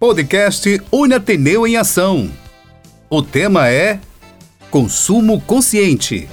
Podcast 0.00 0.80
Uniateneu 0.92 1.66
em 1.66 1.76
Ação. 1.76 2.30
O 3.10 3.20
tema 3.20 3.68
é 3.68 3.98
Consumo 4.70 5.40
Consciente. 5.40 6.28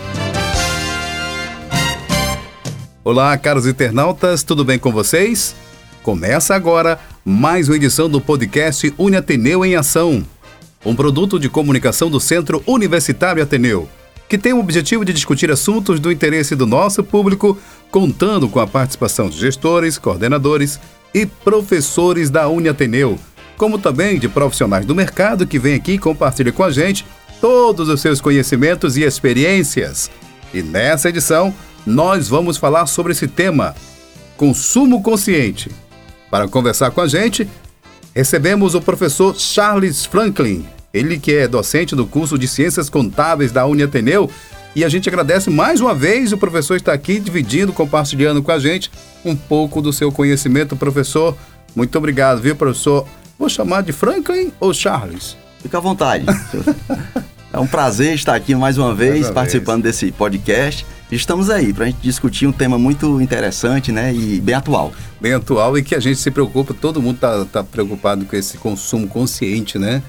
Olá, 3.03 3.35
caros 3.39 3.65
internautas, 3.65 4.43
tudo 4.43 4.63
bem 4.63 4.77
com 4.77 4.91
vocês? 4.91 5.55
Começa 6.03 6.53
agora 6.53 6.99
mais 7.25 7.67
uma 7.67 7.75
edição 7.75 8.07
do 8.07 8.21
podcast 8.21 8.93
Uniateneu 8.99 9.65
em 9.65 9.75
Ação, 9.75 10.23
um 10.85 10.95
produto 10.95 11.39
de 11.39 11.49
comunicação 11.49 12.07
do 12.07 12.19
Centro 12.19 12.61
Universitário 12.67 13.41
Ateneu, 13.41 13.89
que 14.29 14.37
tem 14.37 14.53
o 14.53 14.59
objetivo 14.59 15.03
de 15.03 15.11
discutir 15.11 15.49
assuntos 15.49 15.99
do 15.99 16.11
interesse 16.11 16.55
do 16.55 16.67
nosso 16.67 17.03
público, 17.03 17.57
contando 17.89 18.47
com 18.47 18.59
a 18.59 18.67
participação 18.67 19.27
de 19.27 19.39
gestores, 19.39 19.97
coordenadores 19.97 20.79
e 21.11 21.25
professores 21.25 22.29
da 22.29 22.47
Uniateneu, 22.47 23.17
como 23.57 23.77
também 23.77 24.19
de 24.19 24.27
profissionais 24.27 24.85
do 24.85 24.95
mercado 24.95 25.47
que 25.47 25.59
vêm 25.59 25.75
aqui 25.75 25.93
e 25.93 25.99
compartilham 25.99 26.53
com 26.53 26.63
a 26.63 26.71
gente 26.71 27.05
todos 27.39 27.89
os 27.89 28.01
seus 28.01 28.21
conhecimentos 28.21 28.97
e 28.97 29.03
experiências. 29.03 30.09
E 30.53 30.61
nessa 30.61 31.09
edição, 31.09 31.53
nós 31.85 32.27
vamos 32.27 32.57
falar 32.57 32.85
sobre 32.85 33.11
esse 33.11 33.27
tema, 33.27 33.75
consumo 34.37 35.01
consciente. 35.01 35.69
Para 36.31 36.47
conversar 36.47 36.91
com 36.91 37.01
a 37.01 37.07
gente, 37.07 37.47
recebemos 38.13 38.75
o 38.75 38.81
professor 38.81 39.35
Charles 39.35 40.05
Franklin, 40.05 40.65
ele 40.93 41.19
que 41.19 41.33
é 41.33 41.47
docente 41.47 41.95
do 41.95 42.05
curso 42.05 42.37
de 42.37 42.47
Ciências 42.47 42.89
Contábeis 42.89 43.51
da 43.51 43.65
Uniateneu, 43.65 44.29
e 44.75 44.83
a 44.83 44.89
gente 44.89 45.07
agradece 45.07 45.49
mais 45.49 45.79
uma 45.79 45.93
vez 45.93 46.33
o 46.33 46.37
professor 46.37 46.75
estar 46.75 46.91
aqui 46.91 47.19
dividindo, 47.19 47.71
compartilhando 47.71 48.43
com 48.43 48.51
a 48.51 48.59
gente 48.59 48.91
um 49.23 49.35
pouco 49.35 49.81
do 49.81 49.93
seu 49.93 50.11
conhecimento, 50.11 50.75
professor. 50.75 51.37
Muito 51.73 51.97
obrigado, 51.97 52.41
viu, 52.41 52.55
professor? 52.55 53.07
Vou 53.37 53.49
chamar 53.49 53.83
de 53.83 53.91
Franklin 53.91 54.51
ou 54.59 54.73
Charles? 54.73 55.35
Fica 55.61 55.77
à 55.77 55.81
vontade. 55.81 56.25
é 57.51 57.59
um 57.59 57.67
prazer 57.67 58.13
estar 58.15 58.33
aqui 58.33 58.55
mais 58.55 58.77
uma 58.77 58.95
vez 58.95 59.13
mais 59.13 59.27
uma 59.27 59.33
participando 59.33 59.83
vez. 59.83 59.95
desse 59.97 60.11
podcast. 60.11 60.85
Estamos 61.11 61.49
aí 61.49 61.73
para 61.73 61.83
a 61.83 61.87
gente 61.87 61.99
discutir 62.01 62.47
um 62.47 62.51
tema 62.51 62.77
muito 62.77 63.21
interessante, 63.21 63.91
né, 63.91 64.13
e 64.13 64.39
bem 64.39 64.55
atual. 64.55 64.91
Bem 65.19 65.33
atual 65.33 65.77
e 65.77 65.83
que 65.83 65.93
a 65.93 65.99
gente 65.99 66.17
se 66.17 66.31
preocupa, 66.31 66.73
todo 66.73 67.01
mundo 67.01 67.15
está 67.15 67.45
tá 67.45 67.63
preocupado 67.63 68.25
com 68.25 68.35
esse 68.35 68.57
consumo 68.57 69.07
consciente, 69.07 69.77
né? 69.77 70.01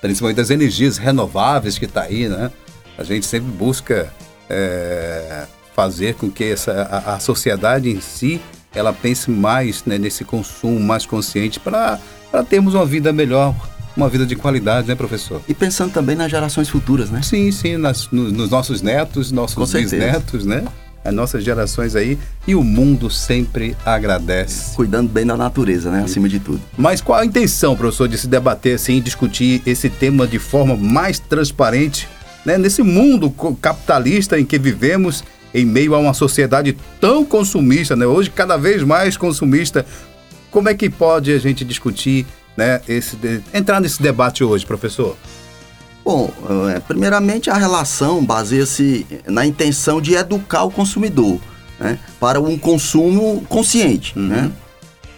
Principalmente 0.00 0.36
das 0.36 0.50
energias 0.50 0.98
renováveis 0.98 1.78
que 1.78 1.86
está 1.86 2.02
aí, 2.02 2.28
né? 2.28 2.50
A 2.96 3.02
gente 3.02 3.26
sempre 3.26 3.50
busca 3.50 4.12
é, 4.48 5.46
fazer 5.74 6.14
com 6.14 6.30
que 6.30 6.44
essa, 6.44 6.72
a, 6.82 7.14
a, 7.14 7.20
sociedade 7.20 7.90
em 7.90 8.00
si 8.00 8.40
ela 8.74 8.92
pense 8.92 9.30
mais 9.30 9.84
né, 9.84 9.98
nesse 9.98 10.24
consumo 10.24 10.78
mais 10.78 11.06
consciente 11.06 11.58
para 11.58 11.98
termos 12.44 12.74
uma 12.74 12.86
vida 12.86 13.12
melhor 13.12 13.54
uma 13.96 14.08
vida 14.08 14.26
de 14.26 14.36
qualidade, 14.36 14.86
né, 14.86 14.94
professor? 14.94 15.40
E 15.48 15.54
pensando 15.54 15.92
também 15.92 16.14
nas 16.14 16.30
gerações 16.30 16.68
futuras, 16.68 17.10
né? 17.10 17.22
Sim, 17.22 17.50
sim, 17.50 17.76
nas, 17.76 18.08
no, 18.12 18.30
nos 18.30 18.50
nossos 18.50 18.82
netos, 18.82 19.32
nossos 19.32 19.72
bisnetos, 19.72 20.44
né? 20.44 20.64
As 21.02 21.14
nossas 21.14 21.44
gerações 21.44 21.94
aí 21.94 22.18
e 22.46 22.54
o 22.54 22.64
mundo 22.64 23.08
sempre 23.08 23.76
agradece. 23.84 24.74
Cuidando 24.74 25.08
bem 25.08 25.24
da 25.24 25.36
natureza, 25.36 25.90
né? 25.90 26.02
Acima 26.04 26.28
de 26.28 26.40
tudo. 26.40 26.60
Mas 26.76 27.00
qual 27.00 27.20
a 27.20 27.24
intenção, 27.24 27.76
professor, 27.76 28.08
de 28.08 28.18
se 28.18 28.26
debater 28.26 28.74
assim, 28.74 29.00
discutir 29.00 29.62
esse 29.64 29.88
tema 29.88 30.26
de 30.26 30.38
forma 30.38 30.76
mais 30.76 31.18
transparente, 31.18 32.08
né? 32.44 32.58
Nesse 32.58 32.82
mundo 32.82 33.30
capitalista 33.60 34.38
em 34.38 34.44
que 34.44 34.58
vivemos, 34.58 35.22
em 35.54 35.64
meio 35.64 35.94
a 35.94 35.98
uma 35.98 36.12
sociedade 36.12 36.76
tão 37.00 37.24
consumista, 37.24 37.94
né? 37.94 38.04
Hoje 38.04 38.28
cada 38.28 38.56
vez 38.56 38.82
mais 38.82 39.16
consumista. 39.16 39.86
Como 40.56 40.70
é 40.70 40.74
que 40.74 40.88
pode 40.88 41.30
a 41.32 41.38
gente 41.38 41.66
discutir 41.66 42.26
né, 42.56 42.80
esse, 42.88 43.18
entrar 43.52 43.78
nesse 43.78 44.02
debate 44.02 44.42
hoje, 44.42 44.64
professor? 44.64 45.14
Bom, 46.02 46.32
é, 46.74 46.80
primeiramente 46.80 47.50
a 47.50 47.54
relação 47.58 48.24
baseia-se 48.24 49.06
na 49.26 49.44
intenção 49.44 50.00
de 50.00 50.14
educar 50.14 50.64
o 50.64 50.70
consumidor 50.70 51.38
né, 51.78 51.98
para 52.18 52.40
um 52.40 52.56
consumo 52.56 53.44
consciente, 53.50 54.18
uhum. 54.18 54.28
né, 54.28 54.52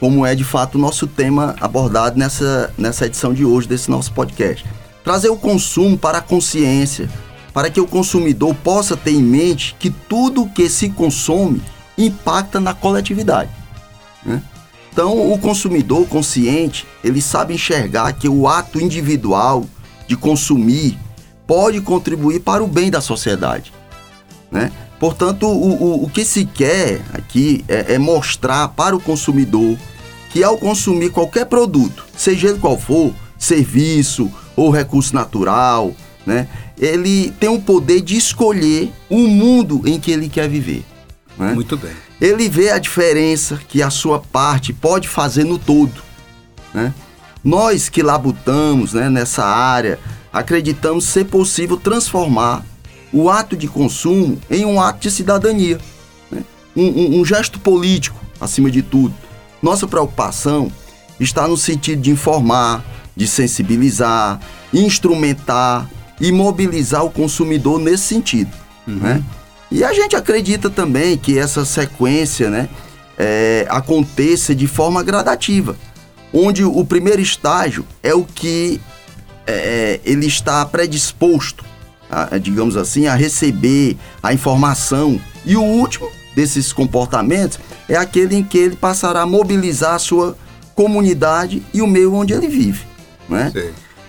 como 0.01 0.27
é 0.27 0.35
de 0.35 0.43
fato 0.43 0.75
o 0.75 0.81
nosso 0.81 1.07
tema 1.07 1.55
abordado 1.61 2.19
nessa, 2.19 2.75
nessa 2.77 3.07
edição 3.07 3.33
de 3.33 3.45
hoje 3.45 3.69
desse 3.69 3.89
nosso 3.89 4.13
podcast. 4.13 4.67
Trazer 5.05 5.29
o 5.29 5.37
consumo 5.37 5.97
para 5.97 6.19
a 6.19 6.21
consciência, 6.21 7.09
para 7.55 7.71
que 7.71 7.81
o 7.81 7.87
consumidor 7.87 8.57
possa 8.57 8.97
ter 8.97 9.13
em 9.13 9.23
mente 9.23 9.77
que 9.79 9.89
tudo 9.89 10.49
que 10.49 10.69
se 10.69 10.91
consome 10.91 11.63
impacta 11.97 12.59
na 12.59 12.75
coletividade. 12.75 13.51
Né? 14.27 14.43
Então, 14.99 15.33
o 15.33 15.39
consumidor 15.39 16.09
consciente, 16.09 16.85
ele 17.05 17.23
sabe 17.23 17.55
enxergar 17.55 18.13
que 18.15 18.29
o 18.29 18.49
ato 18.49 18.81
individual 18.81 19.65
de 20.09 20.17
consumir 20.17 20.99
pode 21.47 21.81
contribuir 21.81 22.41
para 22.41 22.65
o 22.65 22.67
bem 22.67 22.91
da 22.91 23.01
sociedade, 23.01 23.73
né? 24.51 24.73
Portanto, 24.99 25.47
o, 25.47 25.85
o, 25.85 26.05
o 26.05 26.11
que 26.11 26.25
se 26.25 26.45
quer 26.45 27.01
aqui 27.13 27.65
é, 27.69 27.95
é 27.95 27.99
mostrar 27.99 28.71
para 28.71 28.97
o 28.97 29.01
consumidor 29.01 29.79
que 30.31 30.43
ao 30.43 30.59
consumir 30.59 31.11
qualquer 31.11 31.47
produto, 31.47 32.05
seja 32.17 32.49
ele 32.49 32.59
qual 32.59 32.77
for, 32.77 33.15
serviço 33.39 34.29
ou 34.57 34.69
recurso 34.69 35.15
natural, 35.15 35.95
né, 36.27 36.49
ele 36.77 37.31
tem 37.39 37.49
o 37.49 37.61
poder 37.61 38.01
de 38.01 38.17
escolher 38.17 38.93
o 39.09 39.19
mundo 39.19 39.81
em 39.87 40.01
que 40.01 40.11
ele 40.11 40.29
quer 40.29 40.49
viver. 40.49 40.85
Né? 41.39 41.53
Muito 41.55 41.77
bem 41.77 42.08
ele 42.21 42.49
vê 42.49 42.71
a 42.71 42.79
diferença 42.79 43.61
que 43.69 43.83
a 43.83 43.91
sua 43.91 44.19
parte 44.19 44.73
pode 44.73 45.09
fazer 45.09 45.45
no 45.45 45.59
todo. 45.59 46.03
Né? 46.75 46.93
Nós 47.45 47.89
que 47.89 48.03
labutamos 48.03 48.93
né, 48.95 49.09
nessa 49.09 49.45
área, 49.45 49.99
acreditamos 50.33 51.05
ser 51.05 51.27
possível 51.27 51.77
transformar 51.77 52.65
o 53.13 53.31
ato 53.31 53.57
de 53.57 53.69
consumo 53.69 54.39
em 54.51 54.65
um 54.65 54.81
ato 54.81 55.01
de 55.01 55.11
cidadania, 55.11 55.79
né? 56.31 56.43
um, 56.77 56.85
um, 56.85 57.21
um 57.21 57.25
gesto 57.25 57.59
político, 57.61 58.21
acima 58.41 58.71
de 58.71 58.83
tudo. 58.83 59.15
Nossa 59.63 59.87
preocupação 59.87 60.71
está 61.19 61.49
no 61.49 61.57
sentido 61.57 62.03
de 62.03 62.11
informar, 62.11 62.85
de 63.17 63.27
sensibilizar, 63.27 64.41
instrumentar 64.73 65.89
e 66.21 66.31
mobilizar 66.31 67.05
o 67.05 67.11
consumidor 67.11 67.79
nesse 67.81 68.05
sentido. 68.05 68.53
Uhum. 68.87 68.97
Né? 68.97 69.25
E 69.71 69.85
a 69.85 69.93
gente 69.93 70.17
acredita 70.17 70.71
também 70.71 71.17
que 71.17 71.39
essa 71.39 71.65
sequência 71.65 72.49
né, 72.49 72.69
é, 73.19 73.67
aconteça 73.69 74.55
de 74.55 74.67
forma 74.67 75.03
gradativa, 75.03 75.77
onde 76.33 76.65
o 76.65 76.85
primeiro 76.85 77.21
estágio 77.21 77.85
é 78.03 78.15
o 78.15 78.25
que 78.25 78.81
é, 79.47 80.01
ele 80.05 80.27
está 80.27 80.65
predisposto, 80.65 81.65
a, 82.11 82.39
digamos 82.39 82.77
assim, 82.77 83.07
a 83.07 83.15
receber 83.15 83.97
a 84.23 84.33
informação. 84.33 85.21
E 85.45 85.57
o 85.57 85.63
último 85.63 86.09
desses 86.35 86.73
comportamentos 86.73 87.59
é 87.89 87.97
aquele 87.97 88.37
em 88.37 88.45
que 88.45 88.59
ele 88.59 88.77
passará 88.77 89.23
a 89.23 89.27
mobilizar 89.27 89.95
a 89.95 89.99
sua 89.99 90.37
comunidade 90.75 91.63
e 91.75 91.83
o 91.83 91.87
meio 91.87 92.15
onde 92.15 92.33
ele 92.33 92.49
vive. 92.49 92.87
Né? 93.29 93.53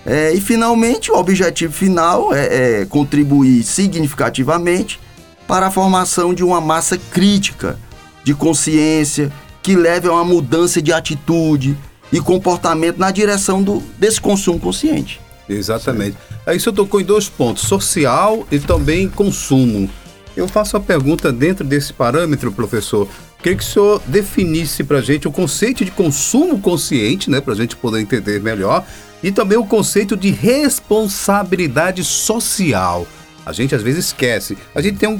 É, 0.06 0.34
e 0.34 0.40
finalmente, 0.40 1.12
o 1.12 1.16
objetivo 1.16 1.74
final 1.74 2.34
é, 2.34 2.82
é 2.82 2.86
contribuir 2.86 3.64
significativamente 3.64 5.00
para 5.50 5.66
a 5.66 5.72
formação 5.72 6.32
de 6.32 6.44
uma 6.44 6.62
massa 6.62 6.96
crítica 6.96 7.80
de 8.24 8.36
consciência 8.36 9.34
que 9.64 9.76
leve 9.76 10.08
a 10.08 10.12
uma 10.12 10.24
mudança 10.24 10.80
de 10.80 10.94
atitude 10.94 11.76
e 12.12 12.20
comportamento 12.20 13.00
na 13.00 13.10
direção 13.10 13.64
do, 13.64 13.82
desse 13.98 14.22
consumo 14.22 14.60
consciente. 14.60 15.20
Exatamente. 15.50 16.16
Aí 16.46 16.60
você 16.60 16.72
tocou 16.72 17.02
em 17.02 17.04
dois 17.04 17.28
pontos, 17.28 17.64
social 17.64 18.46
e 18.52 18.60
também 18.60 19.10
consumo. 19.10 19.90
Eu 20.38 20.48
faço 20.48 20.78
a 20.78 20.80
pergunta 20.80 21.34
dentro 21.34 21.66
desse 21.66 21.94
parâmetro, 21.94 22.52
professor. 22.52 23.08
Queria 23.42 23.58
que 23.58 23.64
o 23.64 23.68
senhor 23.68 24.00
definisse 24.06 24.84
para 24.84 25.00
a 25.00 25.02
gente 25.02 25.28
o 25.28 25.32
conceito 25.32 25.84
de 25.84 25.90
consumo 25.90 26.60
consciente, 26.60 27.28
né, 27.28 27.42
para 27.42 27.54
a 27.54 27.58
gente 27.58 27.76
poder 27.76 28.00
entender 28.00 28.40
melhor, 28.40 28.86
e 29.24 29.32
também 29.32 29.58
o 29.58 29.66
conceito 29.66 30.16
de 30.16 30.30
responsabilidade 30.30 32.04
social. 32.04 33.08
A 33.50 33.54
gente 33.54 33.74
às 33.74 33.82
vezes 33.82 34.06
esquece. 34.06 34.56
A 34.76 34.82
gente 34.82 34.98
tem 34.98 35.10
um, 35.10 35.20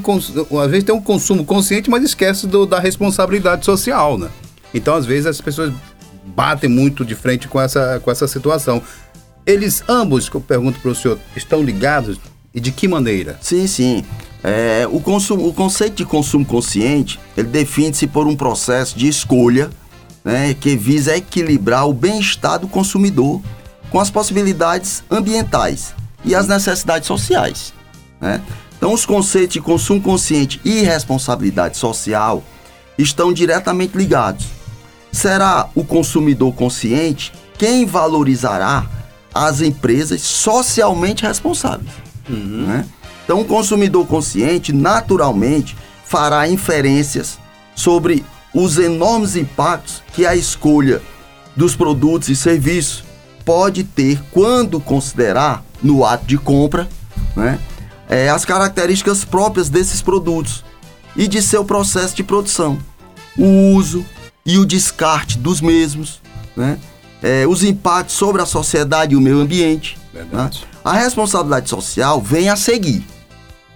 às 0.60 0.70
vezes 0.70 0.84
tem 0.84 0.94
um 0.94 1.00
consumo 1.00 1.44
consciente, 1.44 1.90
mas 1.90 2.04
esquece 2.04 2.46
do, 2.46 2.64
da 2.64 2.78
responsabilidade 2.78 3.64
social, 3.64 4.16
né? 4.16 4.28
Então, 4.72 4.94
às 4.94 5.04
vezes, 5.04 5.26
as 5.26 5.40
pessoas 5.40 5.72
batem 6.24 6.70
muito 6.70 7.04
de 7.04 7.16
frente 7.16 7.48
com 7.48 7.60
essa, 7.60 8.00
com 8.00 8.08
essa 8.08 8.28
situação. 8.28 8.80
Eles 9.44 9.82
ambos, 9.88 10.28
que 10.28 10.36
eu 10.36 10.40
pergunto 10.40 10.78
para 10.78 10.92
o 10.92 10.94
senhor, 10.94 11.18
estão 11.34 11.60
ligados 11.60 12.20
e 12.54 12.60
de 12.60 12.70
que 12.70 12.86
maneira? 12.86 13.36
Sim, 13.42 13.66
sim. 13.66 14.04
É, 14.44 14.86
o, 14.90 15.00
consumo, 15.00 15.48
o 15.48 15.52
conceito 15.52 15.96
de 15.96 16.04
consumo 16.04 16.46
consciente, 16.46 17.18
ele 17.36 17.48
define-se 17.48 18.06
por 18.06 18.28
um 18.28 18.36
processo 18.36 18.96
de 18.96 19.08
escolha 19.08 19.70
né, 20.24 20.54
que 20.54 20.76
visa 20.76 21.16
equilibrar 21.16 21.88
o 21.88 21.92
bem-estar 21.92 22.60
do 22.60 22.68
consumidor 22.68 23.40
com 23.90 23.98
as 23.98 24.08
possibilidades 24.08 25.02
ambientais 25.10 25.94
e 26.24 26.34
as 26.34 26.46
necessidades 26.46 27.08
sociais. 27.08 27.72
Né? 28.20 28.40
Então, 28.76 28.92
os 28.92 29.04
conceitos 29.04 29.54
de 29.54 29.60
consumo 29.60 30.00
consciente 30.00 30.60
e 30.64 30.80
responsabilidade 30.80 31.76
social 31.76 32.42
estão 32.96 33.32
diretamente 33.32 33.96
ligados. 33.96 34.46
Será 35.12 35.68
o 35.74 35.84
consumidor 35.84 36.52
consciente 36.54 37.32
quem 37.58 37.84
valorizará 37.84 38.86
as 39.34 39.60
empresas 39.60 40.22
socialmente 40.22 41.24
responsáveis. 41.24 41.90
Uhum. 42.28 42.66
Né? 42.66 42.86
Então, 43.24 43.40
o 43.40 43.44
consumidor 43.44 44.06
consciente, 44.06 44.72
naturalmente, 44.72 45.76
fará 46.04 46.48
inferências 46.48 47.38
sobre 47.74 48.24
os 48.52 48.78
enormes 48.78 49.36
impactos 49.36 50.02
que 50.12 50.26
a 50.26 50.34
escolha 50.34 51.00
dos 51.54 51.76
produtos 51.76 52.28
e 52.28 52.36
serviços 52.36 53.04
pode 53.44 53.84
ter 53.84 54.20
quando 54.30 54.80
considerar, 54.80 55.64
no 55.82 56.04
ato 56.04 56.26
de 56.26 56.36
compra, 56.36 56.88
né, 57.36 57.58
é, 58.10 58.28
as 58.28 58.44
características 58.44 59.24
próprias 59.24 59.68
desses 59.70 60.02
produtos 60.02 60.64
e 61.16 61.28
de 61.28 61.40
seu 61.40 61.64
processo 61.64 62.14
de 62.16 62.24
produção, 62.24 62.76
o 63.38 63.72
uso 63.74 64.04
e 64.44 64.58
o 64.58 64.66
descarte 64.66 65.38
dos 65.38 65.60
mesmos, 65.60 66.20
né, 66.56 66.76
é, 67.22 67.46
os 67.46 67.62
impactos 67.62 68.16
sobre 68.16 68.42
a 68.42 68.46
sociedade 68.46 69.14
e 69.14 69.16
o 69.16 69.20
meio 69.20 69.38
ambiente. 69.38 69.96
Né? 70.12 70.50
A 70.84 70.94
responsabilidade 70.94 71.68
social 71.68 72.20
vem 72.20 72.48
a 72.48 72.56
seguir, 72.56 73.06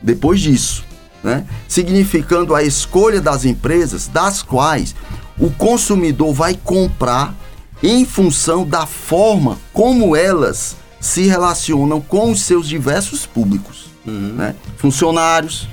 depois 0.03 0.41
disso, 0.41 0.85
né? 1.23 1.47
significando 1.69 2.57
a 2.57 2.63
escolha 2.63 3.21
das 3.21 3.45
empresas 3.45 4.09
das 4.09 4.43
quais 4.43 4.97
o 5.39 5.49
consumidor 5.51 6.35
vai 6.35 6.59
comprar 6.65 7.35
em 7.83 8.05
função 8.05 8.67
da 8.67 8.87
forma 8.87 9.59
como 9.73 10.17
elas 10.17 10.77
se 11.01 11.27
relacionam 11.27 12.01
com 12.01 12.31
os 12.33 12.43
seus 12.43 12.67
diversos 12.67 13.27
públicos. 13.27 13.84
Uhum. 14.07 14.35
Né? 14.35 14.55
Funcionários 14.77 15.69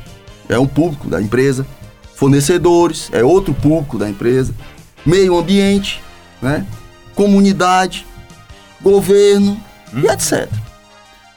é 0.48 0.58
um 0.58 0.68
público 0.68 1.10
da 1.10 1.22
empresa, 1.22 1.66
fornecedores 2.16 3.10
é 3.12 3.24
outro 3.24 3.54
público 3.54 3.98
da 3.98 4.10
empresa, 4.10 4.54
meio 5.06 5.38
ambiente, 5.38 6.02
né? 6.42 6.66
comunidade, 7.16 8.06
governo 8.82 9.60
hum. 9.94 10.02
e 10.04 10.08
etc. 10.08 10.50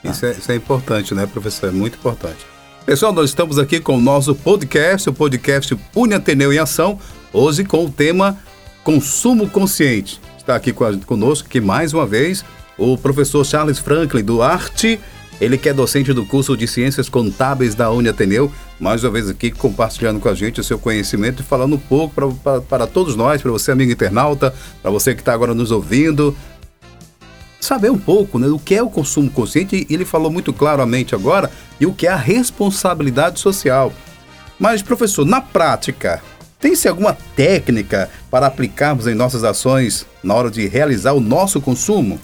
Isso 0.05 0.27
é, 0.27 0.33
isso 0.33 0.53
é 0.53 0.57
importante, 0.57 1.15
né, 1.15 1.27
professor? 1.27 1.69
É 1.69 1.73
muito 1.73 1.97
importante. 1.97 2.47
Pessoal, 2.85 3.13
nós 3.13 3.31
estamos 3.31 3.59
aqui 3.59 3.81
com 3.81 3.97
o 3.97 4.01
nosso 4.01 4.35
podcast, 4.35 5.09
o 5.09 5.13
podcast 5.13 5.75
Uni 5.95 6.13
Ateneu 6.13 6.53
em 6.53 6.59
Ação, 6.59 6.99
hoje 7.33 7.65
com 7.65 7.87
o 7.87 7.91
tema 7.91 8.37
Consumo 8.83 9.49
Consciente. 9.49 10.21
Está 10.37 10.55
aqui 10.55 10.75
conosco, 11.07 11.49
que 11.49 11.63
mais 11.63 11.95
uma 11.95 12.05
vez, 12.05 12.45
o 12.77 12.99
professor 12.99 13.43
Charles 13.47 13.79
Franklin, 13.79 14.23
do 14.23 14.43
Arte 14.43 15.01
ele 15.41 15.59
que 15.59 15.69
é 15.69 15.73
docente 15.73 16.13
do 16.13 16.25
curso 16.25 16.57
de 16.57 16.67
Ciências 16.67 17.09
Contábeis 17.09 17.75
da 17.75 17.91
Uni 17.91 18.09
Ateneu, 18.09 18.53
mais 18.79 19.03
uma 19.03 19.11
vez 19.11 19.29
aqui 19.29 19.51
compartilhando 19.51 20.21
com 20.21 20.29
a 20.29 20.35
gente 20.35 20.61
o 20.61 20.65
seu 20.65 20.79
conhecimento 20.79 21.43
e 21.43 21.45
falando 21.45 21.75
um 21.75 21.79
pouco 21.79 22.15
para 22.69 22.87
todos 22.87 23.17
nós, 23.17 23.43
para 23.43 23.51
você, 23.51 23.73
amigo 23.73 23.91
internauta, 23.91 24.55
para 24.81 24.91
você 24.91 25.15
que 25.15 25.21
está 25.21 25.33
agora 25.33 25.55
nos 25.55 25.71
ouvindo, 25.71 26.37
saber 27.61 27.91
um 27.91 27.99
pouco 27.99 28.39
né, 28.39 28.47
do 28.47 28.59
que 28.59 28.75
é 28.75 28.83
o 28.83 28.91
consumo 28.91 29.31
consciente. 29.31 29.87
Ele 29.91 30.05
falou 30.05 30.31
muito 30.31 30.53
claramente 30.53 31.15
agora 31.15 31.51
e 31.81 31.87
o 31.87 31.93
que 31.93 32.07
é 32.07 32.11
a 32.11 32.17
responsabilidade 32.17 33.41
social. 33.41 33.93
Mas, 34.59 34.83
professor, 34.83 35.27
na 35.27 35.41
prática, 35.41 36.23
tem-se 36.61 36.87
alguma 36.87 37.17
técnica 37.35 38.09
para 38.31 38.47
aplicarmos 38.47 39.09
em 39.09 39.15
nossas 39.15 39.43
ações 39.43 40.07
na 40.23 40.33
hora 40.35 40.51
de 40.51 40.69
realizar 40.69 41.13
o 41.13 41.21
nosso 41.21 41.61
consumo? 41.61 42.21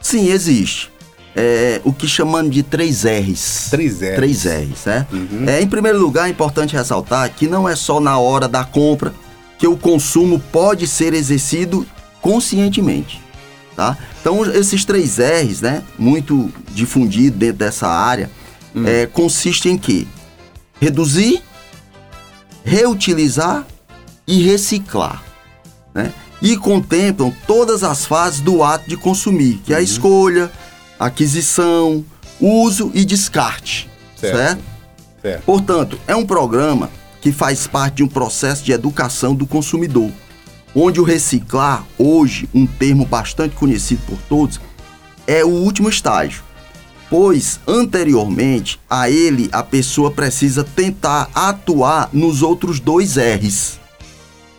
Sim, 0.00 0.30
existe 0.30 0.95
é, 1.36 1.82
o 1.84 1.92
que 1.92 2.08
chamamos 2.08 2.50
de 2.50 2.62
três 2.62 3.04
R's. 3.04 3.68
Três 3.70 4.00
R's. 4.00 4.46
R's, 4.46 4.84
né? 4.86 5.06
Uhum. 5.12 5.44
É, 5.46 5.60
em 5.60 5.68
primeiro 5.68 6.00
lugar, 6.00 6.26
é 6.26 6.30
importante 6.30 6.74
ressaltar 6.74 7.30
que 7.30 7.46
não 7.46 7.68
é 7.68 7.76
só 7.76 8.00
na 8.00 8.18
hora 8.18 8.48
da 8.48 8.64
compra 8.64 9.12
que 9.58 9.66
o 9.66 9.76
consumo 9.76 10.40
pode 10.50 10.86
ser 10.86 11.12
exercido 11.12 11.86
conscientemente, 12.22 13.22
tá? 13.76 13.96
Então, 14.20 14.44
esses 14.46 14.84
três 14.84 15.18
R's, 15.18 15.60
né, 15.60 15.82
muito 15.98 16.50
difundido 16.72 17.36
dentro 17.36 17.58
dessa 17.58 17.86
área, 17.86 18.30
hum. 18.74 18.84
é, 18.86 19.04
consiste 19.06 19.68
em 19.68 19.76
que? 19.76 20.08
Reduzir, 20.80 21.42
reutilizar 22.64 23.66
e 24.26 24.42
reciclar, 24.42 25.22
né? 25.94 26.12
E 26.40 26.56
contemplam 26.56 27.32
todas 27.46 27.82
as 27.82 28.04
fases 28.04 28.40
do 28.40 28.62
ato 28.62 28.88
de 28.88 28.96
consumir, 28.96 29.60
que 29.64 29.72
é 29.72 29.76
a 29.76 29.78
uhum. 29.78 29.84
escolha, 29.84 30.52
aquisição, 30.98 32.04
uso 32.40 32.90
e 32.94 33.04
descarte. 33.04 33.88
Certo. 34.16 34.36
certo? 34.36 34.62
certo? 35.22 35.42
Portanto, 35.44 35.98
é 36.06 36.14
um 36.14 36.24
programa 36.26 36.90
que 37.20 37.32
faz 37.32 37.66
parte 37.66 37.96
de 37.96 38.04
um 38.04 38.08
processo 38.08 38.64
de 38.64 38.72
educação 38.72 39.34
do 39.34 39.46
consumidor, 39.46 40.10
onde 40.74 41.00
o 41.00 41.04
reciclar, 41.04 41.84
hoje 41.98 42.48
um 42.54 42.66
termo 42.66 43.04
bastante 43.04 43.56
conhecido 43.56 44.02
por 44.06 44.18
todos, 44.28 44.60
é 45.26 45.44
o 45.44 45.48
último 45.48 45.88
estágio, 45.88 46.44
pois 47.10 47.58
anteriormente 47.66 48.80
a 48.88 49.10
ele 49.10 49.48
a 49.52 49.62
pessoa 49.62 50.10
precisa 50.10 50.62
tentar 50.62 51.28
atuar 51.34 52.10
nos 52.12 52.42
outros 52.42 52.78
dois 52.78 53.16
R's. 53.16 53.80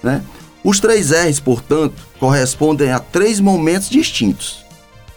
Né? 0.03 0.21
Os 0.63 0.79
três 0.79 1.11
R's, 1.11 1.39
portanto, 1.39 1.95
correspondem 2.19 2.91
a 2.91 2.99
três 2.99 3.39
momentos 3.39 3.89
distintos, 3.89 4.65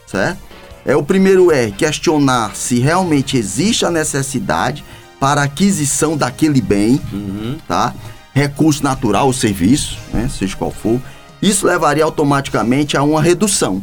certo? 0.07 0.50
É 0.85 0.97
o 0.97 1.03
primeiro 1.03 1.53
é 1.53 1.71
questionar 1.71 2.55
se 2.55 2.79
realmente 2.79 3.37
existe 3.37 3.85
a 3.85 3.91
necessidade 3.91 4.85
para 5.19 5.43
a 5.43 5.44
aquisição 5.44 6.17
daquele 6.17 6.61
bem, 6.61 7.00
uhum. 7.12 7.59
tá? 7.69 7.94
Recurso 8.32 8.82
natural 8.82 9.27
ou 9.27 9.32
serviço, 9.32 9.99
né? 10.12 10.29
seja 10.29 10.56
qual 10.56 10.71
for. 10.71 11.00
Isso 11.43 11.67
levaria 11.67 12.05
automaticamente 12.05 12.97
a 12.97 13.03
uma 13.03 13.21
redução, 13.21 13.82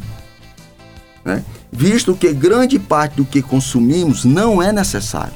né? 1.23 1.43
visto 1.71 2.15
que 2.15 2.33
grande 2.33 2.79
parte 2.79 3.17
do 3.17 3.25
que 3.25 3.41
consumimos 3.41 4.25
não 4.25 4.61
é 4.61 4.71
necessário. 4.71 5.33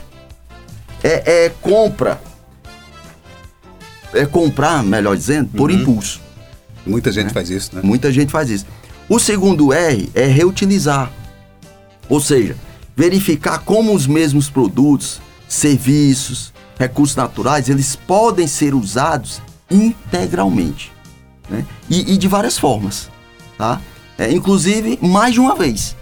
É, 1.03 1.45
é 1.45 1.49
compra, 1.61 2.21
é 4.13 4.25
comprar, 4.25 4.83
melhor 4.83 5.15
dizendo, 5.15 5.49
por 5.49 5.69
uhum. 5.69 5.77
impulso. 5.77 6.21
Muita 6.85 7.11
gente 7.11 7.27
né? 7.27 7.33
faz 7.33 7.49
isso, 7.49 7.75
né? 7.75 7.81
Muita 7.83 8.11
gente 8.11 8.31
faz 8.31 8.49
isso. 8.49 8.65
O 9.07 9.19
segundo 9.19 9.71
R 9.71 10.09
é 10.15 10.25
reutilizar. 10.25 11.11
Ou 12.11 12.19
seja, 12.19 12.57
verificar 12.93 13.59
como 13.59 13.95
os 13.95 14.05
mesmos 14.05 14.49
produtos, 14.49 15.21
serviços, 15.47 16.51
recursos 16.77 17.15
naturais, 17.15 17.69
eles 17.69 17.95
podem 17.95 18.47
ser 18.47 18.75
usados 18.75 19.41
integralmente. 19.71 20.91
Né? 21.49 21.65
E, 21.89 22.13
e, 22.13 22.17
de 22.17 22.27
várias 22.27 22.57
formas. 22.57 23.09
Tá? 23.57 23.79
É, 24.17 24.29
inclusive, 24.29 24.99
mais 25.01 25.33
de 25.33 25.39
uma 25.39 25.55
vez. 25.55 25.95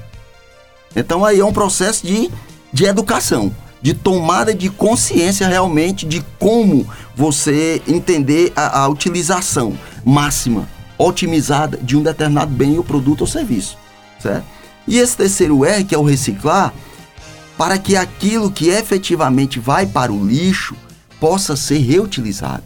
Então 0.96 1.24
aí 1.24 1.42
é 1.42 1.46
um 1.46 1.54
processo 1.54 2.08
de, 2.08 2.32
de 2.74 2.86
educação, 2.86 3.56
de 3.80 3.94
tomada 3.94 4.52
de 4.52 4.68
consciência 4.68 5.48
realmente 5.48 6.08
de 6.08 6.26
como 6.40 6.90
você 7.16 7.84
entender 7.88 8.52
a, 8.56 8.80
a 8.80 8.88
utilização 8.88 9.78
máxima, 10.04 10.68
otimizada 10.98 11.78
de 11.78 11.96
um 11.96 12.02
determinado 12.02 12.50
bem 12.50 12.80
ou 12.80 12.84
produto 12.84 13.22
ou 13.22 13.28
serviço. 13.28 13.78
Certo? 14.20 14.58
E 14.90 14.98
esse 14.98 15.16
terceiro 15.16 15.64
R, 15.64 15.84
que 15.84 15.94
é 15.94 15.98
o 15.98 16.04
reciclar, 16.04 16.74
para 17.56 17.78
que 17.78 17.96
aquilo 17.96 18.50
que 18.50 18.70
efetivamente 18.70 19.60
vai 19.60 19.86
para 19.86 20.12
o 20.12 20.26
lixo 20.26 20.76
possa 21.20 21.56
ser 21.56 21.78
reutilizado. 21.78 22.64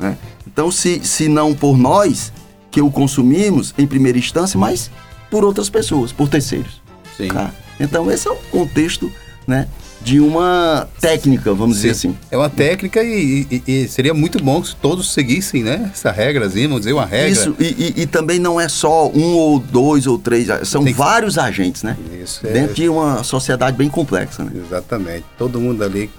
Né? 0.00 0.16
Então, 0.46 0.70
se, 0.70 1.04
se 1.04 1.28
não 1.28 1.54
por 1.54 1.76
nós 1.76 2.32
que 2.70 2.80
o 2.80 2.90
consumimos 2.90 3.74
em 3.76 3.86
primeira 3.86 4.16
instância, 4.16 4.58
mas 4.58 4.90
por 5.30 5.44
outras 5.44 5.68
pessoas, 5.68 6.10
por 6.10 6.26
terceiros. 6.26 6.80
Sim. 7.14 7.28
Tá? 7.28 7.52
Então, 7.78 8.10
esse 8.10 8.26
é 8.26 8.30
o 8.30 8.36
contexto 8.50 9.12
né, 9.48 9.66
de 10.00 10.20
uma 10.20 10.86
técnica, 11.00 11.52
vamos 11.54 11.76
Sim. 11.76 11.82
dizer 11.82 11.90
assim. 11.90 12.16
É 12.30 12.36
uma 12.36 12.50
técnica 12.50 13.02
e, 13.02 13.46
e, 13.50 13.62
e, 13.66 13.88
seria 13.88 14.14
muito 14.14 14.42
bom 14.42 14.62
se 14.62 14.76
todos 14.76 15.12
seguissem, 15.12 15.64
né? 15.64 15.90
Essa 15.92 16.12
regrazinha, 16.12 16.68
vamos 16.68 16.82
dizer, 16.82 16.92
uma 16.92 17.06
regra. 17.06 17.30
Isso, 17.30 17.56
e, 17.58 17.94
e, 17.96 18.06
também 18.06 18.38
não 18.38 18.60
é 18.60 18.68
só 18.68 19.08
um 19.08 19.34
ou 19.34 19.58
dois 19.58 20.06
ou 20.06 20.18
três, 20.18 20.46
são 20.68 20.84
Tem 20.84 20.92
vários 20.92 21.34
que... 21.34 21.40
agentes, 21.40 21.82
né? 21.82 21.96
Isso. 22.22 22.46
É... 22.46 22.52
Dentro 22.52 22.74
de 22.74 22.88
uma 22.88 23.24
sociedade 23.24 23.76
bem 23.76 23.88
complexa, 23.88 24.44
né? 24.44 24.52
Exatamente. 24.54 25.24
Todo 25.36 25.58
mundo 25.58 25.82
ali 25.82 26.10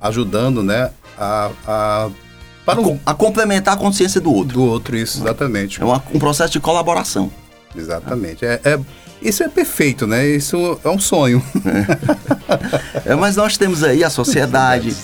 ajudando, 0.00 0.62
né? 0.62 0.90
A, 1.16 1.50
a, 1.66 2.10
para 2.64 2.80
um... 2.80 2.98
a, 3.04 3.14
complementar 3.14 3.74
a 3.74 3.76
consciência 3.76 4.20
do 4.20 4.32
outro. 4.32 4.54
Do 4.54 4.64
outro, 4.64 4.96
isso, 4.96 5.20
exatamente. 5.20 5.80
É 5.80 5.84
uma, 5.84 6.02
um 6.12 6.18
processo 6.18 6.52
de 6.52 6.60
colaboração. 6.60 7.30
Exatamente. 7.76 8.44
É, 8.44 8.60
é 8.64 8.80
isso 9.22 9.42
é 9.42 9.48
perfeito, 9.48 10.06
né? 10.06 10.26
Isso 10.26 10.78
é 10.82 10.88
um 10.88 10.98
sonho. 10.98 11.42
É, 13.06 13.14
mas 13.14 13.36
nós 13.36 13.56
temos 13.56 13.82
aí 13.82 14.04
a 14.04 14.10
sociedade. 14.10 14.94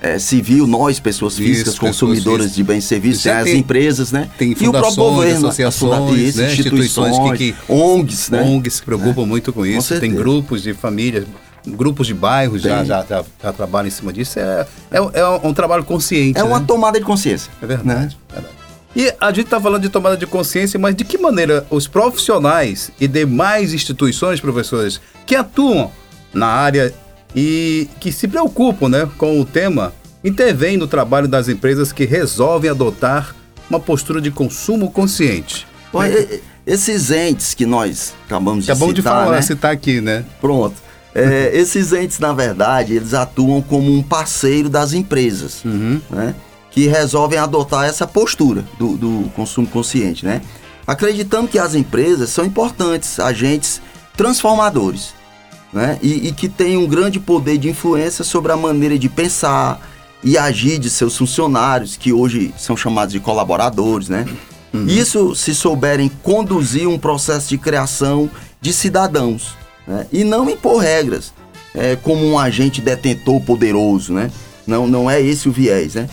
É, 0.00 0.18
civil, 0.18 0.66
nós, 0.66 1.00
pessoas 1.00 1.36
físicas, 1.36 1.72
isso, 1.72 1.80
consumidoras 1.80 2.54
de 2.54 2.62
bens 2.62 2.84
e 2.84 2.86
serviços, 2.86 3.24
né? 3.24 3.40
as 3.40 3.48
empresas, 3.48 4.12
né? 4.12 4.28
Tem 4.36 4.54
e 4.60 4.68
o 4.68 4.70
próprio 4.70 4.94
governo, 4.94 5.46
associações, 5.46 6.18
isso, 6.18 6.38
né? 6.38 6.52
instituições, 6.52 7.18
que, 7.30 7.52
que, 7.52 7.72
ONGs, 7.72 8.30
né? 8.30 8.42
ONGs 8.42 8.74
se 8.74 8.82
preocupam 8.82 9.22
é. 9.22 9.26
muito 9.26 9.52
com 9.52 9.64
isso. 9.64 9.94
Com 9.94 10.00
tem 10.00 10.14
grupos 10.14 10.62
de 10.62 10.74
famílias, 10.74 11.24
grupos 11.66 12.06
de 12.06 12.14
bairros 12.14 12.60
já, 12.60 12.84
já, 12.84 13.04
já, 13.08 13.24
já, 13.42 13.52
trabalham 13.52 13.88
em 13.88 13.90
cima 13.90 14.12
disso. 14.12 14.38
É, 14.38 14.66
é, 14.90 14.98
é 14.98 15.26
um 15.42 15.54
trabalho 15.54 15.82
consciente. 15.82 16.38
É 16.38 16.44
uma 16.44 16.60
né? 16.60 16.64
tomada 16.68 16.98
de 16.98 17.04
consciência. 17.04 17.50
É 17.62 17.66
verdade. 17.66 17.88
Né? 17.88 18.10
verdade. 18.32 18.65
E 18.96 19.12
a 19.20 19.28
gente 19.28 19.44
está 19.44 19.60
falando 19.60 19.82
de 19.82 19.90
tomada 19.90 20.16
de 20.16 20.26
consciência, 20.26 20.80
mas 20.80 20.96
de 20.96 21.04
que 21.04 21.18
maneira 21.18 21.66
os 21.68 21.86
profissionais 21.86 22.90
e 22.98 23.06
demais 23.06 23.74
instituições, 23.74 24.40
professores, 24.40 24.98
que 25.26 25.36
atuam 25.36 25.92
na 26.32 26.46
área 26.46 26.94
e 27.34 27.90
que 28.00 28.10
se 28.10 28.26
preocupam 28.26 28.88
né, 28.88 29.06
com 29.18 29.38
o 29.38 29.44
tema, 29.44 29.92
intervêm 30.24 30.78
no 30.78 30.86
trabalho 30.86 31.28
das 31.28 31.46
empresas 31.46 31.92
que 31.92 32.06
resolvem 32.06 32.70
adotar 32.70 33.36
uma 33.68 33.78
postura 33.78 34.18
de 34.18 34.30
consumo 34.30 34.90
consciente? 34.90 35.66
Esses 36.66 37.10
entes 37.10 37.52
que 37.52 37.66
nós 37.66 38.14
acabamos 38.24 38.64
de 38.64 38.70
acabamos 38.70 38.96
citar, 38.96 39.12
de 39.12 39.20
falar, 39.24 39.36
né? 39.36 39.42
citar 39.42 39.72
aqui, 39.72 40.00
né? 40.00 40.24
Pronto. 40.40 40.74
É, 41.14 41.50
esses 41.54 41.92
entes, 41.92 42.18
na 42.18 42.32
verdade, 42.32 42.94
eles 42.94 43.12
atuam 43.12 43.60
como 43.60 43.92
um 43.92 44.02
parceiro 44.02 44.70
das 44.70 44.94
empresas, 44.94 45.62
Uhum. 45.66 46.00
né? 46.08 46.34
Que 46.76 46.86
resolvem 46.86 47.38
adotar 47.38 47.86
essa 47.86 48.06
postura 48.06 48.62
do, 48.78 48.96
do 48.96 49.30
consumo 49.34 49.66
consciente, 49.66 50.24
né? 50.24 50.42
Acreditando 50.86 51.48
que 51.48 51.58
as 51.58 51.74
empresas 51.74 52.30
são 52.30 52.44
importantes 52.44 53.18
agentes 53.18 53.80
transformadores, 54.16 55.14
né? 55.72 55.98
E, 56.02 56.28
e 56.28 56.32
que 56.32 56.48
têm 56.48 56.76
um 56.76 56.86
grande 56.86 57.18
poder 57.18 57.56
de 57.56 57.70
influência 57.70 58.22
sobre 58.22 58.52
a 58.52 58.56
maneira 58.56 58.98
de 58.98 59.08
pensar 59.08 59.80
e 60.22 60.36
agir 60.36 60.78
de 60.78 60.90
seus 60.90 61.16
funcionários, 61.16 61.96
que 61.96 62.12
hoje 62.12 62.54
são 62.58 62.76
chamados 62.76 63.12
de 63.12 63.20
colaboradores, 63.20 64.10
né? 64.10 64.26
Isso 64.86 65.34
se 65.34 65.54
souberem 65.54 66.10
conduzir 66.22 66.86
um 66.86 66.98
processo 66.98 67.48
de 67.48 67.56
criação 67.56 68.30
de 68.60 68.74
cidadãos 68.74 69.54
né? 69.86 70.06
e 70.12 70.24
não 70.24 70.50
impor 70.50 70.82
regras 70.82 71.32
é, 71.74 71.96
como 71.96 72.26
um 72.26 72.38
agente 72.38 72.80
detentor 72.80 73.40
poderoso, 73.40 74.12
né? 74.12 74.30
Não, 74.66 74.86
não 74.86 75.10
é 75.10 75.20
esse 75.20 75.48
o 75.48 75.52
viés, 75.52 75.94
né? 75.94 76.08